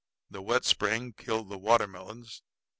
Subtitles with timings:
[0.31, 2.41] The wet spring killed the watermelons.